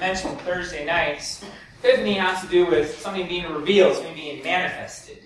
[0.00, 1.44] mentioned Thursday nights,
[1.78, 5.18] Epiphany has to do with something being revealed, something being manifested.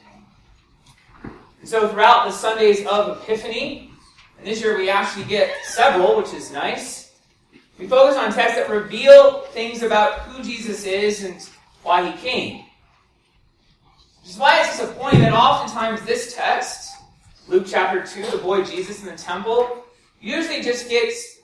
[1.23, 3.91] And so throughout the Sundays of Epiphany,
[4.37, 7.13] and this year we actually get several, which is nice,
[7.79, 11.49] we focus on texts that reveal things about who Jesus is and
[11.83, 12.65] why he came.
[14.21, 16.91] Which is why it's disappointing that oftentimes this text,
[17.47, 19.85] Luke chapter 2, the boy Jesus in the temple,
[20.21, 21.39] usually just gets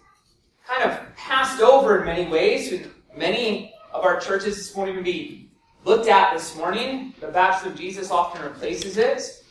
[0.66, 2.86] kind of passed over in many ways.
[3.16, 5.50] Many of our churches, this morning even be
[5.84, 7.14] looked at this morning.
[7.20, 9.44] The Baptism of Jesus often replaces it.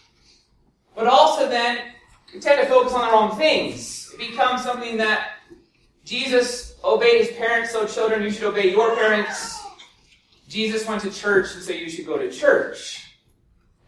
[0.95, 1.79] But also then,
[2.33, 4.11] we tend to focus on the wrong things.
[4.13, 5.39] It becomes something that
[6.05, 9.59] Jesus obeyed his parents, so children, you should obey your parents.
[10.47, 13.05] Jesus went to church, and so you should go to church.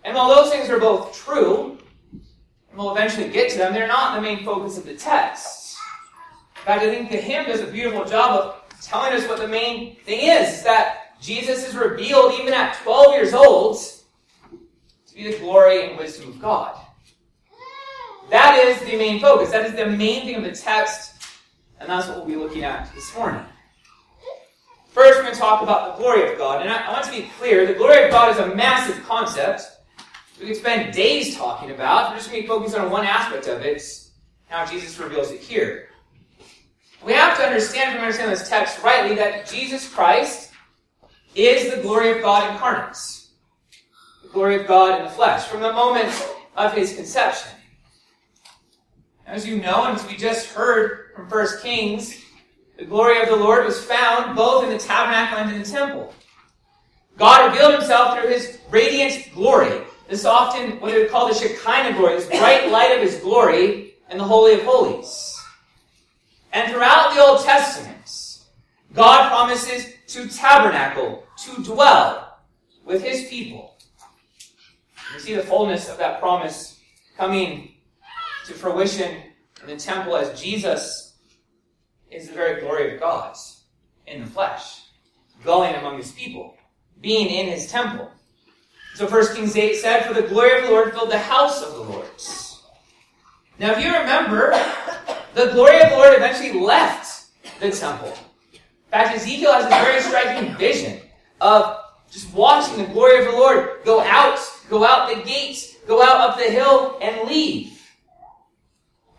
[0.04, 1.78] And while those things are both true,
[2.12, 5.78] and we'll eventually get to them, they're not the main focus of the text.
[6.58, 9.48] In fact, I think the hymn does a beautiful job of telling us what the
[9.48, 13.78] main thing is, is that Jesus is revealed even at 12 years old
[15.08, 16.80] to be the glory and wisdom of God.
[18.30, 19.52] That is the main focus.
[19.52, 21.14] That is the main thing of the text,
[21.80, 23.44] and that's what we'll be looking at this morning.
[24.90, 26.62] First, we're going to talk about the glory of God.
[26.62, 29.64] And I, I want to be clear the glory of God is a massive concept
[30.42, 32.12] we could spend days talking about.
[32.12, 33.84] We're just going to be focused on one aspect of it,
[34.48, 35.90] how Jesus reveals it here.
[37.04, 40.52] We have to understand, if we understand this text rightly, that Jesus Christ
[41.34, 42.98] is the glory of God incarnate.
[44.24, 46.14] The glory of God in the flesh, from the moment
[46.56, 47.52] of his conception.
[49.26, 52.22] As you know, and as we just heard from 1 Kings,
[52.78, 56.14] the glory of the Lord was found both in the tabernacle and in the temple.
[57.18, 59.82] God revealed himself through his radiant glory.
[60.08, 63.94] This often what they would call the Shekinah glory, this bright light of his glory
[64.10, 65.41] in the Holy of Holies.
[66.54, 68.40] And throughout the Old Testament,
[68.94, 72.40] God promises to tabernacle, to dwell
[72.84, 73.78] with his people.
[75.14, 76.80] We see the fullness of that promise
[77.18, 77.76] coming
[78.46, 79.18] to fruition
[79.62, 81.14] in the temple as Jesus
[82.10, 83.38] is the very glory of God
[84.08, 84.82] in the flesh,
[85.44, 86.58] dwelling among his people,
[87.00, 88.12] being in his temple.
[88.96, 91.74] So 1 Kings 8 said, For the glory of the Lord filled the house of
[91.74, 92.08] the Lord.
[93.58, 94.52] Now, if you remember,
[95.34, 97.26] the glory of the Lord eventually left
[97.60, 98.14] the temple.
[98.54, 98.60] In
[98.90, 101.00] fact, Ezekiel has this very striking vision
[101.40, 101.78] of
[102.12, 106.30] just watching the glory of the Lord go out, go out the gates, go out
[106.30, 107.80] up the hill, and leave.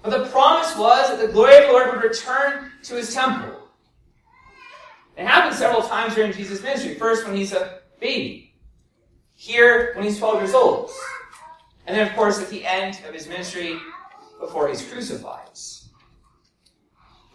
[0.02, 3.58] But the promise was that the glory of the Lord would return to his temple.
[5.16, 6.94] It happened several times during Jesus' ministry.
[6.94, 8.52] First, when he's a baby
[9.42, 10.90] here when he's 12 years old.
[11.86, 13.76] And then, of course, at the end of his ministry
[14.38, 15.48] before he's crucified.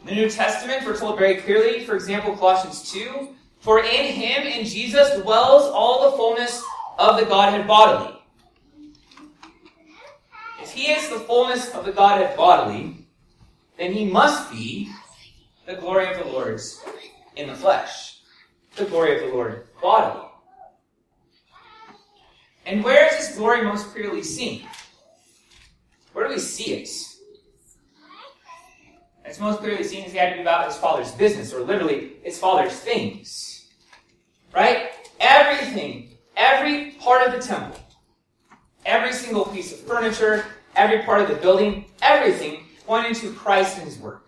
[0.08, 4.66] The New Testament, we're told very clearly, for example, Colossians 2, For in him, in
[4.66, 6.64] Jesus, dwells all the fullness
[6.98, 8.18] of the Godhead bodily.
[10.62, 13.06] If he is the fullness of the Godhead bodily,
[13.78, 14.90] then he must be
[15.66, 16.62] the glory of the Lord
[17.36, 18.22] in the flesh,
[18.78, 20.30] the glory of the Lord bodily.
[22.66, 24.66] And where is this glory most clearly seen?
[26.14, 26.90] Where do we see it?
[29.28, 32.14] It's most clearly seen as he had to be about his father's business, or literally
[32.24, 33.68] his father's things.
[34.56, 34.92] Right?
[35.20, 37.78] Everything, every part of the temple,
[38.86, 40.46] every single piece of furniture,
[40.76, 44.28] every part of the building, everything pointed to Christ and his work.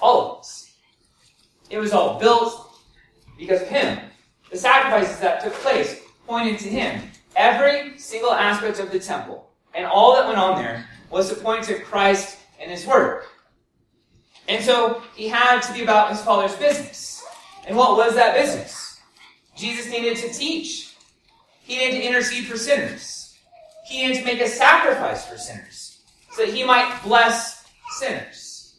[0.00, 0.72] All of this.
[1.68, 2.80] It was all built
[3.38, 3.98] because of him.
[4.50, 7.02] The sacrifices that took place pointed to him.
[7.36, 11.64] Every single aspect of the temple and all that went on there was to point
[11.64, 13.26] to Christ and his work.
[14.48, 17.24] And so he had to be about his father's business.
[17.66, 19.00] And what was that business?
[19.56, 20.94] Jesus needed to teach.
[21.62, 23.36] He needed to intercede for sinners.
[23.86, 26.00] He needed to make a sacrifice for sinners
[26.32, 27.64] so that he might bless
[27.98, 28.76] sinners.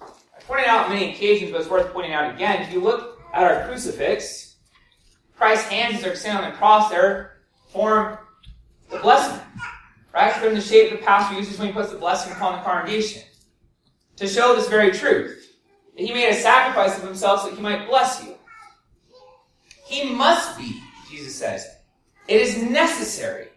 [0.00, 2.62] I pointed out on many occasions, but it's worth pointing out again.
[2.62, 4.56] If you look at our crucifix,
[5.36, 7.38] Christ's hands as they're extended on the cross there
[7.68, 8.18] form
[8.90, 9.40] the blessing.
[10.14, 10.44] Right?
[10.44, 13.22] In the shape the pastor uses when he puts the blessing upon the congregation.
[14.16, 15.56] To show this very truth.
[15.96, 18.36] That he made a sacrifice of himself so that he might bless you.
[19.84, 20.80] He must be,
[21.10, 21.66] Jesus says.
[22.28, 23.48] It is necessary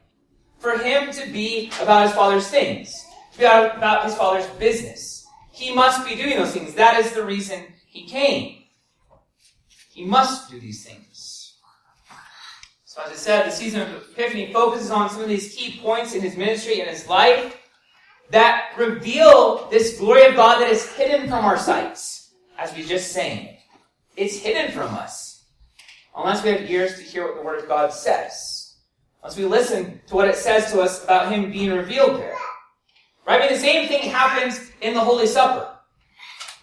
[0.57, 5.25] for him to be about his father's things, to be about his father's business.
[5.51, 6.73] He must be doing those things.
[6.73, 8.63] That is the reason he came.
[9.91, 11.06] He must do these things.
[12.97, 16.15] So, as I said, the season of Epiphany focuses on some of these key points
[16.15, 17.55] in his ministry and his life
[18.31, 23.11] that reveal this glory of God that is hidden from our sights, as we just
[23.11, 23.55] sang.
[24.15, 25.43] it's hidden from us.
[26.15, 28.77] Unless we have ears to hear what the Word of God says.
[29.21, 32.35] Unless we listen to what it says to us about Him being revealed there.
[33.27, 33.41] Right?
[33.41, 35.69] I mean, the same thing happens in the Holy Supper.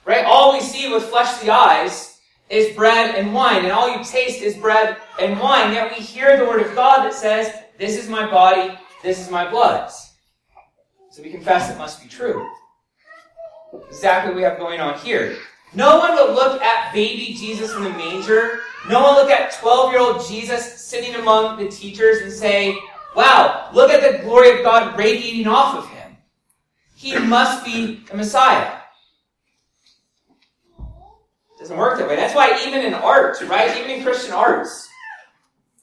[0.05, 0.25] Right?
[0.25, 2.14] All we see with fleshly eyes
[2.51, 5.73] is bread and wine, and all you taste is bread and wine.
[5.73, 9.31] Yet we hear the Word of God that says, This is my body, this is
[9.31, 9.91] my blood.
[11.11, 12.49] So we confess it must be true.
[13.89, 15.37] Exactly what we have going on here.
[15.75, 18.61] No one would look at baby Jesus in the manger.
[18.89, 22.79] No one look at 12 year old Jesus sitting among the teachers and say,
[23.17, 26.17] wow, look at the glory of God radiating off of him.
[26.95, 28.81] He must be the Messiah.
[31.65, 32.17] It doesn't work that way.
[32.17, 33.77] That's why even in art, right?
[33.79, 34.89] Even in Christian arts,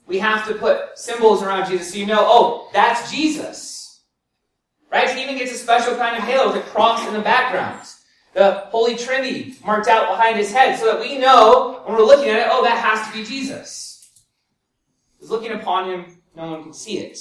[0.05, 4.01] we have to put symbols around Jesus so you know, oh, that's Jesus.
[4.91, 5.09] Right?
[5.09, 7.81] He even gets a special kind of halo with a cross in the background
[8.33, 12.29] the Holy Trinity marked out behind his head so that we know when we're looking
[12.29, 14.09] at it, oh, that has to be Jesus.
[15.15, 17.17] Because looking upon him, no one can see it.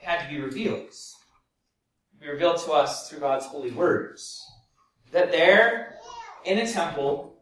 [0.00, 0.90] It had to be revealed.
[2.20, 4.44] Be revealed to us through God's holy words.
[5.12, 5.95] That there,
[6.46, 7.36] in a temple,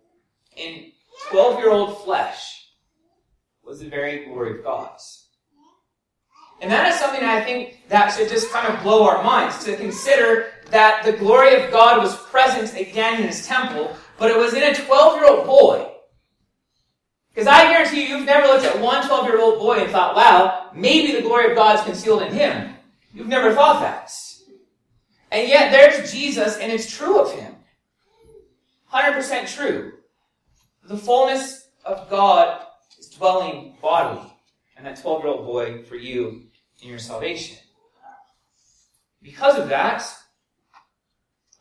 [0.56, 0.92] in
[1.30, 2.68] 12 year old flesh,
[3.62, 4.98] was the very glory of God.
[6.60, 9.76] And that is something I think that should just kind of blow our minds to
[9.76, 14.54] consider that the glory of God was present again in his temple, but it was
[14.54, 15.90] in a 12 year old boy.
[17.28, 20.14] Because I guarantee you, you've never looked at one 12 year old boy and thought,
[20.14, 22.74] wow, maybe the glory of God's concealed in him.
[23.12, 24.12] You've never thought that.
[25.30, 27.56] And yet there's Jesus, and it's true of him.
[28.94, 29.92] 100% true.
[30.84, 32.64] The fullness of God
[32.98, 34.30] is dwelling bodily
[34.76, 36.44] and that 12 year old boy for you
[36.82, 37.58] in your salvation.
[39.22, 40.06] Because of that,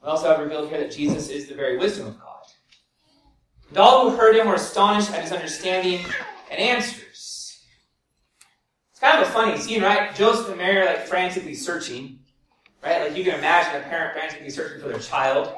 [0.01, 2.43] we also have revealed here that Jesus is the very wisdom of God.
[3.69, 6.05] And all who heard him were astonished at his understanding
[6.51, 7.63] and answers.
[8.91, 10.13] It's kind of a funny scene, right?
[10.13, 12.19] Joseph and Mary are like frantically searching,
[12.83, 13.01] right?
[13.01, 15.55] Like you can imagine a parent frantically searching for their child.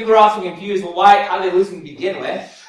[0.00, 2.66] People are often confused, well, why, how did they lose him to begin with?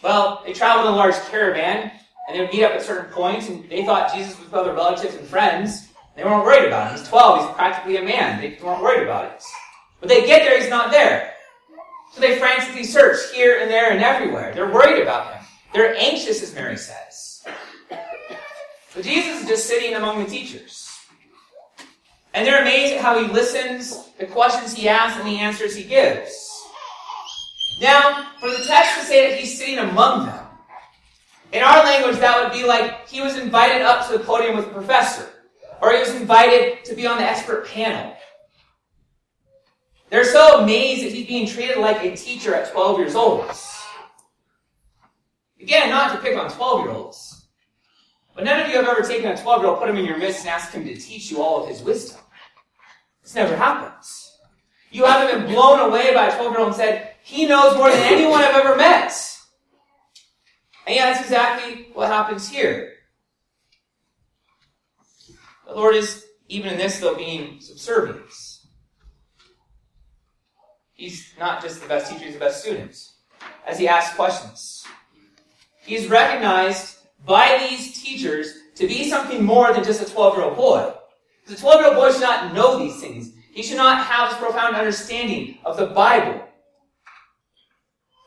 [0.00, 1.90] Well, they traveled in a large caravan,
[2.28, 4.72] and they would meet up at certain points, and they thought Jesus was with other
[4.74, 5.88] relatives and friends.
[6.14, 6.96] They weren't worried about him.
[6.96, 8.40] He's 12, he's practically a man.
[8.40, 9.42] They weren't worried about it.
[9.98, 11.32] But they get there, he's not there.
[12.12, 14.54] So they frantically search here and there and everywhere.
[14.54, 15.44] They're worried about him.
[15.74, 17.44] They're anxious, as Mary says.
[18.94, 20.96] But Jesus is just sitting among the teachers.
[22.34, 25.82] And they're amazed at how he listens, the questions he asks, and the answers he
[25.82, 26.47] gives.
[27.80, 30.44] Now, for the text to say that he's sitting among them,
[31.52, 34.66] in our language, that would be like he was invited up to the podium with
[34.66, 35.28] a professor,
[35.80, 38.14] or he was invited to be on the expert panel.
[40.10, 43.50] They're so amazed that he's being treated like a teacher at 12 years old.
[45.60, 47.48] Again, not to pick on 12 year olds,
[48.34, 50.18] but none of you have ever taken a 12 year old, put him in your
[50.18, 52.20] midst, and asked him to teach you all of his wisdom.
[53.22, 54.27] This never happens.
[54.90, 57.90] You haven't been blown away by a 12 year old and said, he knows more
[57.90, 59.12] than anyone I've ever met.
[60.86, 62.94] And yeah, that's exactly what happens here.
[65.66, 68.32] The Lord is, even in this, though, being subservient.
[70.94, 72.96] He's not just the best teacher, he's the best student.
[73.66, 74.84] As he asks questions.
[75.84, 80.56] He's recognized by these teachers to be something more than just a 12 year old
[80.56, 80.92] boy.
[81.44, 83.32] Because a 12 year old boy should not know these things.
[83.58, 86.46] He should not have this profound understanding of the Bible.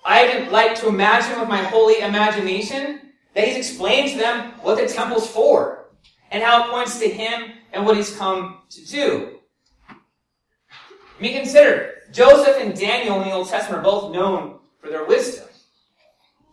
[0.03, 4.77] I would like to imagine with my holy imagination that he's explained to them what
[4.77, 5.85] the temple's for
[6.31, 9.39] and how it points to him and what he's come to do.
[9.89, 15.05] I mean, consider Joseph and Daniel in the Old Testament are both known for their
[15.05, 15.47] wisdom.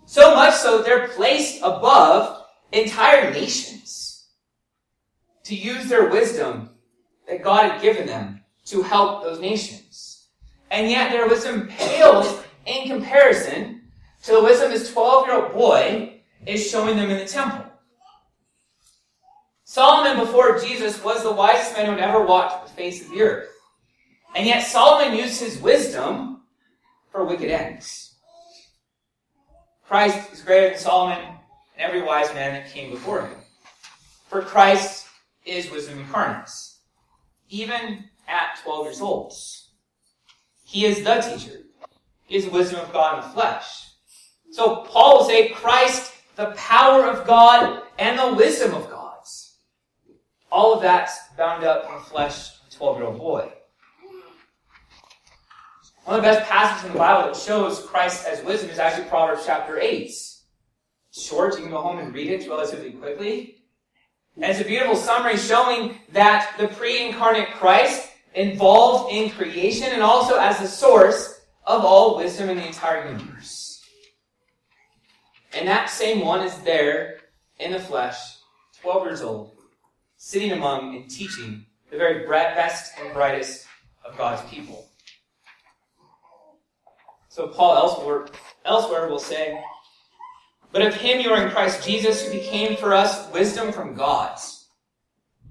[0.07, 4.29] So much so that they're placed above entire nations
[5.43, 6.71] to use their wisdom
[7.27, 8.38] that God had given them
[8.69, 10.27] to help those nations.
[10.71, 13.83] And yet their wisdom pales in comparison
[14.25, 17.65] to the wisdom this 12 year old boy is showing them in the temple.
[19.65, 23.23] Solomon before Jesus was the wisest man who had ever walked the face of the
[23.23, 23.49] earth.
[24.35, 26.43] And yet Solomon used his wisdom
[27.11, 28.15] for wicked ends.
[29.87, 31.39] Christ is greater than Solomon and
[31.79, 33.37] every wise man that came before him.
[34.29, 35.07] For Christ
[35.45, 36.51] is wisdom incarnate,
[37.49, 39.33] even at 12 years old.
[40.65, 41.61] He is the teacher
[42.27, 43.87] He is the wisdom of God in the flesh.
[44.51, 48.99] So Paul will say Christ, the power of God and the wisdom of God.
[50.51, 53.53] All of that's bound up in the flesh of a 12 year old boy.
[56.05, 59.09] One of the best passages in the Bible that shows Christ as wisdom is actually
[59.09, 60.11] Proverbs chapter 8.
[61.13, 63.65] short, you can go home and read it relatively quickly.
[64.37, 70.37] And it's a beautiful summary showing that the pre-incarnate Christ involved in creation and also
[70.39, 73.83] as the source of all wisdom in the entire universe.
[75.53, 77.21] And that same one is there
[77.59, 78.17] in the flesh,
[78.81, 79.57] 12 years old,
[80.17, 83.67] sitting among and teaching the very best and brightest
[84.05, 84.89] of God's people.
[87.29, 88.27] So Paul elsewhere,
[88.65, 89.63] elsewhere will say,
[90.73, 94.39] But of him you are in Christ Jesus, who became for us wisdom from God,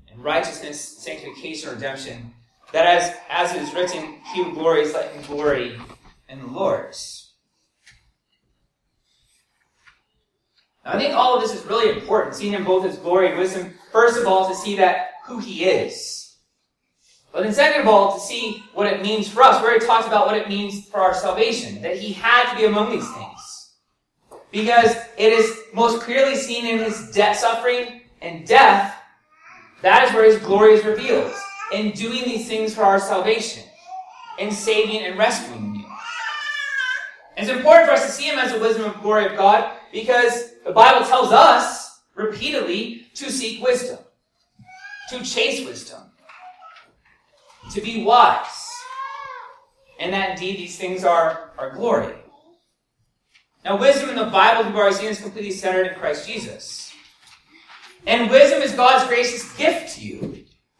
[0.10, 2.34] and righteousness, sanctification, redemption,
[2.74, 5.80] that as, as it is written, he who glories, let him glory
[6.30, 6.96] in the Lord.
[10.84, 13.38] Now, I think all of this is really important, seeing him both as glory and
[13.38, 13.74] wisdom.
[13.92, 16.36] First of all, to see that who he is.
[17.32, 19.62] But then second of all, to see what it means for us.
[19.62, 22.66] We already talked about what it means for our salvation, that he had to be
[22.66, 23.76] among these things.
[24.52, 28.96] Because it is most clearly seen in his death, suffering and death.
[29.82, 31.34] That is where his glory is revealed
[31.74, 33.64] in doing these things for our salvation,
[34.40, 35.86] in saving and rescuing you.
[37.36, 40.54] It's important for us to see him as the wisdom and glory of God because
[40.66, 44.00] the Bible tells us repeatedly to seek wisdom,
[45.10, 46.02] to chase wisdom,
[47.74, 48.72] to be wise.
[50.00, 52.16] And that indeed these things are, are glory.
[53.66, 56.94] Now, wisdom in the Bible, we've is completely centered in Christ Jesus.
[58.06, 60.37] And wisdom is God's gracious gift to you.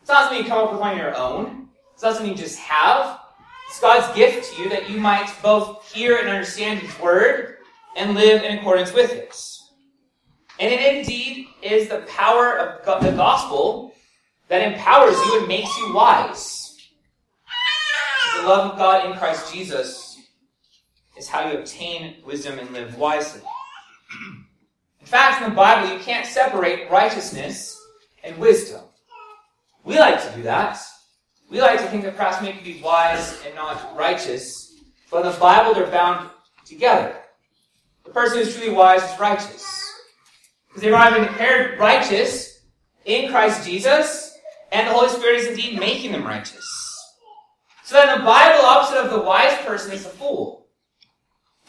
[0.08, 1.68] It's not something you come up with on your own.
[1.94, 3.20] It's not something you just have.
[3.68, 7.58] It's God's gift to you that you might both hear and understand His Word
[7.98, 9.38] and live in accordance with it.
[10.62, 13.96] And it indeed is the power of the gospel
[14.48, 16.78] that empowers you and makes you wise.
[18.38, 20.22] The love of God in Christ Jesus
[21.18, 23.42] is how you obtain wisdom and live wisely.
[25.02, 27.78] In fact, in the Bible, you can't separate righteousness
[28.24, 28.87] and wisdom.
[29.88, 30.78] We like to do that.
[31.50, 34.76] We like to think that perhaps can be wise and not righteous,
[35.10, 36.30] but in the Bible they're bound
[36.66, 37.16] together.
[38.04, 39.66] The person who's truly wise is righteous.
[40.68, 42.66] Because they've already been declared righteous
[43.06, 44.38] in Christ Jesus,
[44.74, 46.68] and the Holy Spirit is indeed making them righteous.
[47.86, 50.68] So that in the Bible, opposite of the wise person is the fool.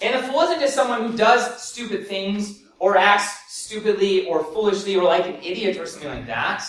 [0.03, 4.97] And the fool isn't just someone who does stupid things or acts stupidly or foolishly
[4.97, 6.65] or like an idiot or something like that.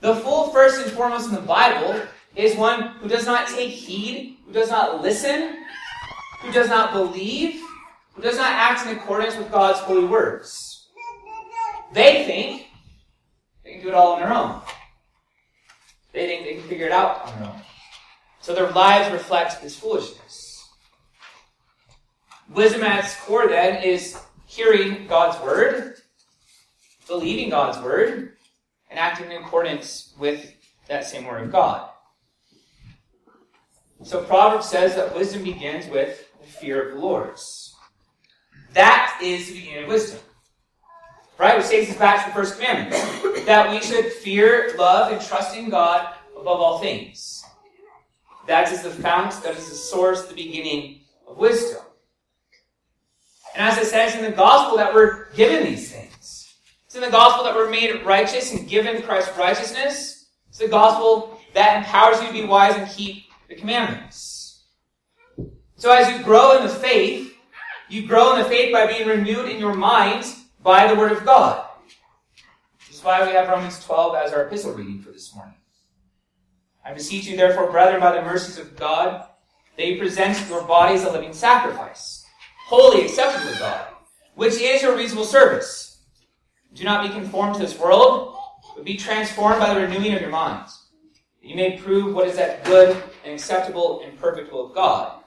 [0.00, 2.00] The fool, first and foremost in the Bible,
[2.36, 5.64] is one who does not take heed, who does not listen,
[6.40, 7.60] who does not believe,
[8.14, 10.88] who does not act in accordance with God's holy words.
[11.92, 12.66] They think
[13.64, 14.60] they can do it all on their own.
[16.12, 17.60] They think they can figure it out on their own.
[18.40, 20.68] So their lives reflect this foolishness.
[22.54, 25.96] Wisdom at its core, then, is hearing God's word,
[27.06, 28.37] believing God's word,
[28.90, 30.54] and acting in accordance with
[30.88, 31.90] that same word of God.
[34.02, 37.36] So Proverbs says that wisdom begins with the fear of the Lord.
[38.74, 40.20] That is the beginning of wisdom.
[41.36, 41.56] Right?
[41.56, 43.46] Which takes us back to the first commandment.
[43.46, 47.44] that we should fear, love, and trust in God above all things.
[48.46, 51.82] That is the fount, that is the source, the beginning of wisdom.
[53.54, 56.07] And as it says in the gospel that we're given these things.
[56.98, 60.26] In the gospel that we're made righteous and given Christ's righteousness.
[60.48, 64.64] It's the gospel that empowers you to be wise and keep the commandments.
[65.76, 67.36] So as you grow in the faith,
[67.88, 70.26] you grow in the faith by being renewed in your mind
[70.60, 71.68] by the Word of God.
[72.80, 75.54] Which is why we have Romans 12 as our epistle reading for this morning.
[76.84, 79.24] I beseech you, therefore, brethren, by the mercies of God,
[79.76, 82.26] that you present your bodies a living sacrifice,
[82.66, 83.86] holy, acceptable to God,
[84.34, 85.87] which is your reasonable service.
[86.78, 88.36] Do not be conformed to this world,
[88.76, 90.86] but be transformed by the renewing of your minds,
[91.42, 95.24] you may prove what is that good and acceptable and perfect will of God.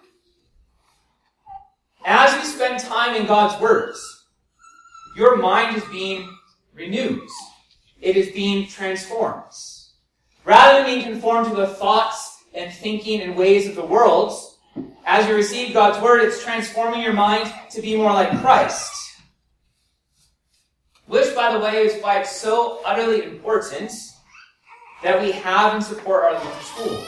[2.06, 4.00] As you spend time in God's words,
[5.18, 6.34] your mind is being
[6.74, 7.28] renewed.
[8.00, 9.52] It is being transformed.
[10.46, 14.32] Rather than being conformed to the thoughts and thinking and ways of the world,
[15.06, 19.01] as you receive God's word, it's transforming your mind to be more like Christ.
[21.12, 23.92] Which, by the way, is why it's so utterly important
[25.04, 27.06] that we have and support our local school.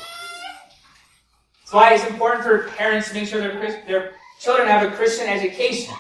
[1.62, 5.27] That's why it's important for parents to make sure their, their children have a Christian
[5.29, 5.95] education.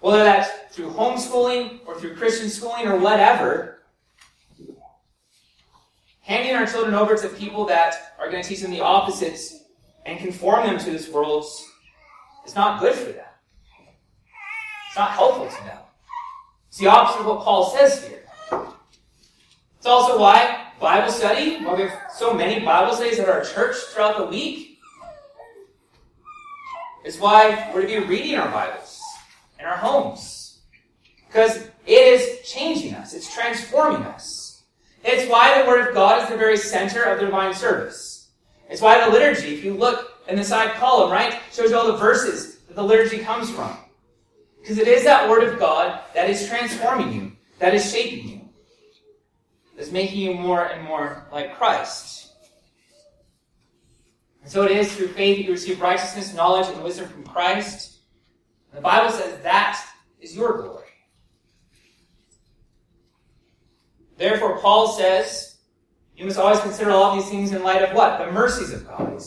[0.00, 3.84] Whether that's through homeschooling or through Christian schooling or whatever.
[6.22, 9.62] Handing our children over to people that are going to teach them the opposites
[10.04, 11.46] and conform them to this world
[12.44, 13.24] is not good for them.
[14.88, 15.78] It's not helpful to them.
[16.76, 18.22] It's the opposite of what Paul says here.
[19.78, 23.76] It's also why Bible study, why we have so many Bible studies at our church
[23.76, 24.78] throughout the week,
[27.02, 29.00] is why we're to be reading our Bibles
[29.58, 30.58] in our homes.
[31.26, 34.64] Because it is changing us, it's transforming us.
[35.02, 38.28] It's why the Word of God is the very center of the divine service.
[38.68, 41.86] It's why the liturgy, if you look in the side column, right, shows you all
[41.86, 43.78] the verses that the liturgy comes from.
[44.66, 48.40] Because it is that Word of God that is transforming you, that is shaping you,
[49.76, 52.32] that's making you more and more like Christ.
[54.42, 58.00] And so it is through faith that you receive righteousness, knowledge, and wisdom from Christ.
[58.72, 59.80] And the Bible says that
[60.20, 60.82] is your glory.
[64.16, 65.58] Therefore, Paul says,
[66.16, 68.18] you must always consider all these things in light of what?
[68.18, 69.22] The mercies of God.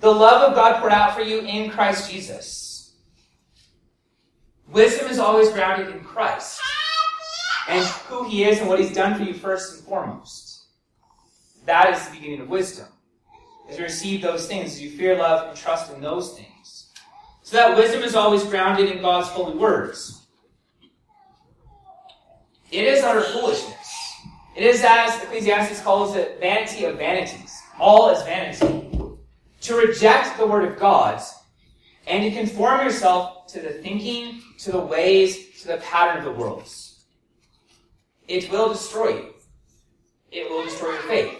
[0.00, 2.67] The love of God poured out for you in Christ Jesus.
[4.70, 6.60] Wisdom is always grounded in Christ
[7.68, 10.66] and who He is and what He's done for you first and foremost.
[11.64, 12.86] That is the beginning of wisdom.
[13.68, 16.90] As you receive those things, as you fear, love, and trust in those things.
[17.42, 20.26] So that wisdom is always grounded in God's holy words.
[22.70, 23.74] It is utter foolishness.
[24.54, 27.58] It is as Ecclesiastes calls it vanity of vanities.
[27.78, 29.14] All is vanity.
[29.62, 31.22] To reject the word of God
[32.08, 36.40] and to conform yourself to the thinking, to the ways, to the pattern of the
[36.40, 36.68] world.
[38.26, 39.34] It will destroy you.
[40.30, 41.38] It will destroy your faith.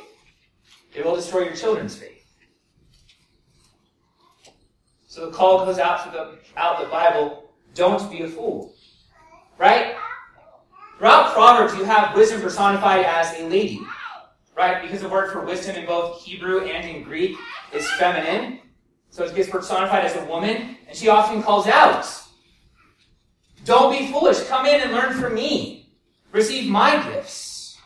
[0.94, 2.24] It will destroy your children's faith.
[5.06, 8.74] So the call goes out to the out the Bible, don't be a fool.
[9.58, 9.96] Right?
[10.98, 13.80] Throughout Proverbs, you have wisdom personified as a lady.
[14.56, 14.82] Right?
[14.82, 17.36] Because the word for wisdom in both Hebrew and in Greek
[17.72, 18.60] is feminine.
[19.18, 22.06] So it gets personified as a woman, and she often calls out,
[23.64, 25.90] Don't be foolish, come in and learn from me.
[26.30, 27.76] Receive my gifts.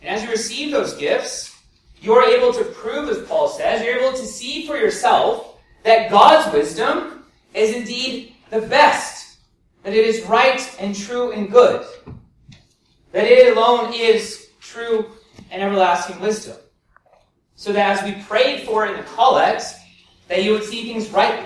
[0.00, 1.60] And as you receive those gifts,
[2.00, 6.52] you're able to prove, as Paul says, you're able to see for yourself that God's
[6.52, 9.38] wisdom is indeed the best,
[9.82, 11.84] that it is right and true and good,
[13.10, 15.10] that it alone is true
[15.50, 16.54] and everlasting wisdom.
[17.58, 19.64] So that as we prayed for in the collect,
[20.28, 21.44] that you would see things rightly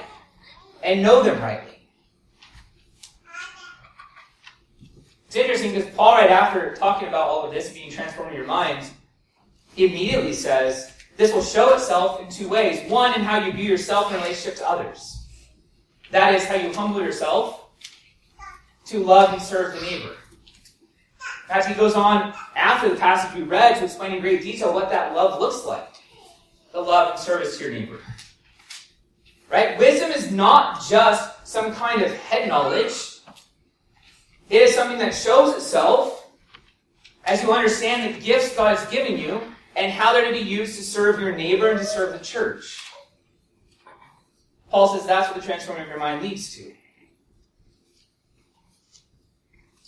[0.83, 1.89] and know them rightly.
[5.27, 8.47] It's interesting because Paul, right after talking about all of this being transformed in your
[8.47, 8.91] mind,
[9.75, 12.87] he immediately says, this will show itself in two ways.
[12.91, 15.27] One, in how you view yourself in relationship to others.
[16.11, 17.71] That is how you humble yourself
[18.85, 20.15] to love and serve the neighbor.
[21.49, 24.91] As he goes on after the passage we read to explain in great detail what
[24.91, 25.89] that love looks like.
[26.73, 27.99] The love and service to your neighbor.
[29.51, 29.79] Right?
[29.79, 33.13] Wisdom is not just some kind of head knowledge
[34.53, 36.31] it is something that shows itself
[37.25, 39.41] as you understand the gifts God has given you
[39.77, 42.79] and how they're to be used to serve your neighbor and to serve the church.
[44.69, 46.71] Paul says that's what the transforming of your mind leads to.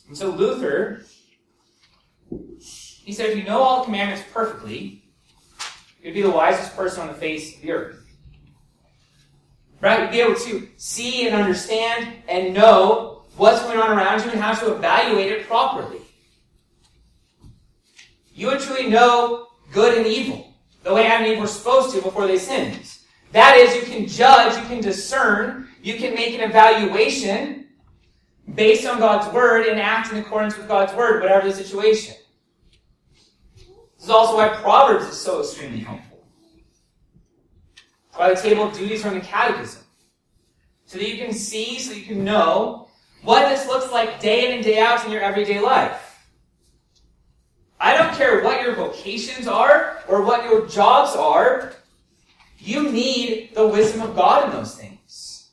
[0.08, 1.04] And so Luther,
[2.30, 5.03] he said, if you know all the commandments perfectly,
[6.04, 8.06] you'd be the wisest person on the face of the earth.
[9.80, 10.02] Right?
[10.02, 14.40] You'd be able to see and understand and know what's going on around you and
[14.40, 16.00] how to evaluate it properly.
[18.34, 22.02] You would truly know good and evil, the way Adam and Eve were supposed to
[22.02, 22.78] before they sinned.
[23.32, 27.68] That is, you can judge, you can discern, you can make an evaluation
[28.54, 32.14] based on God's word and act in accordance with God's word, whatever the situation.
[34.04, 36.22] This is also why Proverbs is so extremely helpful.
[38.12, 39.80] Why the table of duties from the catechism.
[40.84, 42.88] So that you can see, so that you can know
[43.22, 46.22] what this looks like day in and day out in your everyday life.
[47.80, 51.72] I don't care what your vocations are or what your jobs are.
[52.58, 55.48] You need the wisdom of God in those things.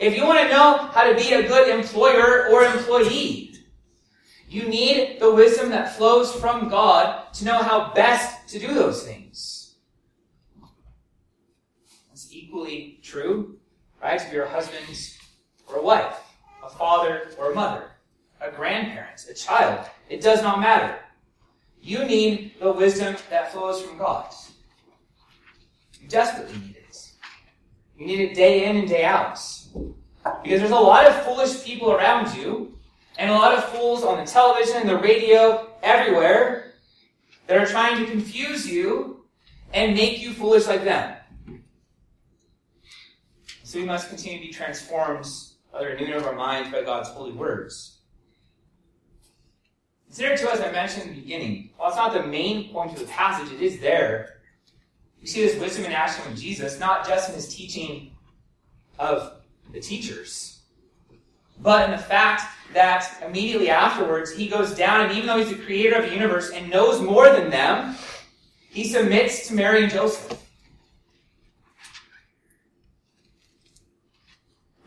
[0.00, 3.51] If you want to know how to be a good employer or employee,
[4.52, 9.04] you need the wisdom that flows from God to know how best to do those
[9.04, 9.76] things.
[12.12, 13.58] It's equally true,
[14.02, 14.84] right, if you're a husband
[15.66, 16.18] or a wife
[16.62, 17.90] a father or a mother,
[18.40, 19.86] a grandparent, a child.
[20.08, 20.96] It does not matter.
[21.80, 24.32] You need the wisdom that flows from God.
[26.00, 27.12] You desperately need it.
[27.98, 29.40] You need it day in and day out.
[30.42, 32.78] Because there's a lot of foolish people around you,
[33.18, 36.72] and a lot of fools on the television, the radio, everywhere,
[37.46, 39.24] that are trying to confuse you
[39.72, 41.16] and make you foolish like them.
[43.62, 45.26] So we must continue to be transformed
[45.72, 47.98] by the renewing of our minds by God's holy words.
[50.06, 52.98] Consider too, as I mentioned in the beginning, while it's not the main point of
[52.98, 54.42] the passage, it is there.
[55.22, 58.10] We see this wisdom in action with Jesus, not just in his teaching
[58.98, 59.40] of
[59.72, 60.51] the teachers,
[61.62, 62.42] but in the fact
[62.74, 66.50] that immediately afterwards he goes down, and even though he's the creator of the universe
[66.50, 67.96] and knows more than them,
[68.68, 70.38] he submits to Mary and Joseph.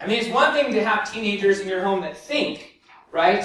[0.01, 2.79] I mean, it's one thing to have teenagers in your home that think,
[3.11, 3.43] right?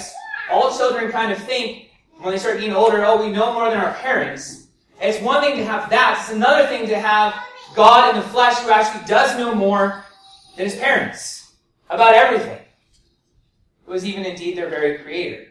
[0.50, 3.78] All children kind of think when they start getting older, oh, we know more than
[3.78, 4.66] our parents.
[5.00, 6.18] It's one thing to have that.
[6.20, 7.34] It's another thing to have
[7.74, 10.04] God in the flesh who actually does know more
[10.56, 11.52] than his parents
[11.88, 12.59] about everything.
[13.92, 15.48] Is even indeed their very creator.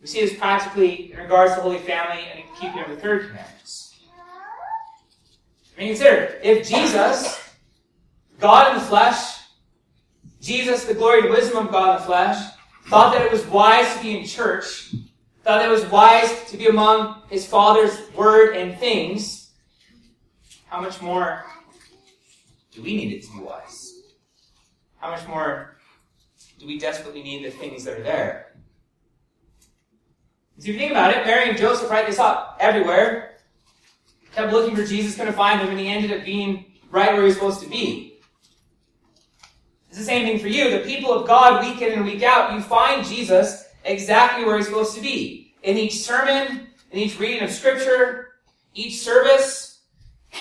[0.00, 2.96] We see this practically in regards to the Holy Family and in keeping of the
[2.96, 3.98] third commandments.
[5.76, 7.44] I mean, consider, if Jesus
[8.38, 9.40] God in the flesh,
[10.40, 12.52] Jesus, the glory and wisdom of God in the flesh,
[12.86, 14.94] thought that it was wise to be in church,
[15.42, 19.50] thought that it was wise to be among his Father's word and things,
[20.66, 21.44] how much more
[22.70, 24.02] do we need it to be wise?
[24.98, 25.73] How much more
[26.64, 28.56] do we desperately need the things that are there?
[30.56, 33.36] So if you think about it, Mary and Joseph, right, they saw everywhere,
[34.32, 37.26] kept looking for Jesus, couldn't find him, and he ended up being right where he
[37.26, 38.18] was supposed to be.
[39.90, 40.70] It's the same thing for you.
[40.70, 44.66] The people of God, week in and week out, you find Jesus exactly where he's
[44.66, 45.54] supposed to be.
[45.64, 48.36] In each sermon, in each reading of scripture,
[48.72, 49.82] each service,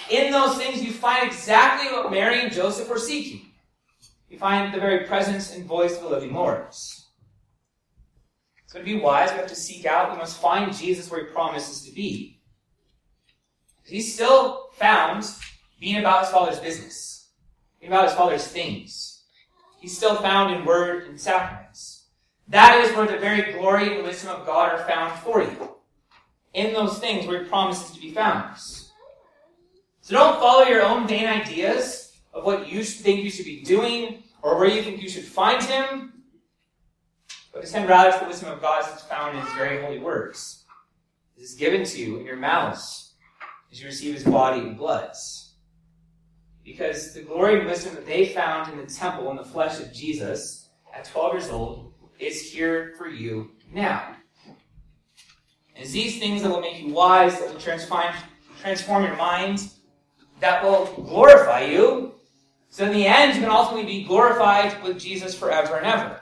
[0.09, 3.52] in those things you find exactly what Mary and Joseph were seeking.
[4.33, 6.65] You find the very presence and voice of the living Lord.
[8.65, 11.31] So to be wise, we have to seek out, we must find Jesus where he
[11.31, 12.41] promises to be.
[13.85, 15.23] He's still found
[15.79, 17.29] being about his father's business,
[17.79, 19.21] being about his father's things.
[19.79, 22.07] He's still found in word and sacraments.
[22.47, 25.75] That is where the very glory and wisdom of God are found for you.
[26.55, 28.57] In those things where he promises to be found.
[28.57, 28.87] So
[30.09, 34.59] don't follow your own vain ideas of what you think you should be doing or
[34.59, 36.23] where you think you should find him,
[37.53, 40.65] but attend rather to the wisdom of God it's found in his very holy words.
[41.37, 43.15] This is given to you in your mouths
[43.71, 45.55] as you receive his body and bloods.
[46.63, 49.93] Because the glory and wisdom that they found in the temple in the flesh of
[49.93, 54.15] Jesus at 12 years old is here for you now.
[55.75, 58.13] It's these things that will make you wise, that will transform,
[58.61, 59.69] transform your mind,
[60.39, 62.13] that will glorify you.
[62.73, 66.19] So in the end, you can ultimately be glorified with Jesus forever and ever.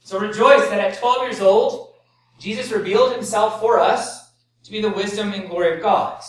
[0.00, 1.94] So rejoice that at 12 years old,
[2.38, 4.30] Jesus revealed himself for us
[4.64, 6.22] to be the wisdom and glory of God.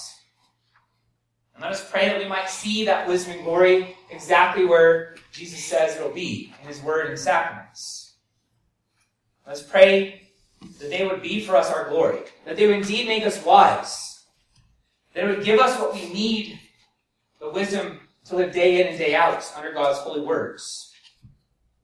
[1.54, 5.62] And let us pray that we might see that wisdom and glory exactly where Jesus
[5.62, 8.14] says it'll be in his word and sacraments.
[9.46, 10.30] Let's pray
[10.80, 14.24] that they would be for us our glory, that they would indeed make us wise,
[15.14, 16.58] that it would give us what we need,
[17.42, 20.92] the wisdom to live day in and day out under God's holy words.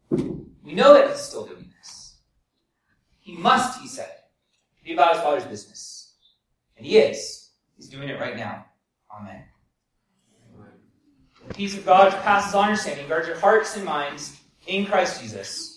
[0.10, 2.18] We know that he's still doing this.
[3.20, 4.12] He must, he said,
[4.84, 6.16] be about his Father's business.
[6.78, 7.52] And he is.
[7.76, 8.66] He's doing it right now.
[9.14, 9.44] Amen.
[11.48, 15.69] The peace of God passes all understanding, guard your hearts and minds in Christ Jesus.